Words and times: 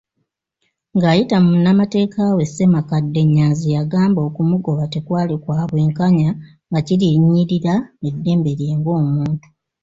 Ng'ayita 0.95 1.35
mu 1.43 1.49
munnamateeka 1.53 2.21
we, 2.37 2.43
Ssemakadde, 2.49 3.21
Nnyanzi 3.25 3.67
yagamba 3.75 4.19
okumugoba 4.27 4.83
tekwali 4.93 5.35
kwabwenkanya 5.43 6.29
nga 6.69 6.79
kirinnyirira 6.87 7.75
eddembe 8.07 8.51
lye 8.59 8.71
ng'omuntu. 8.79 9.47